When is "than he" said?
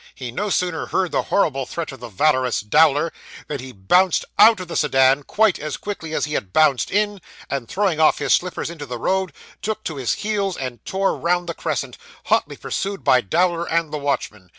3.45-3.71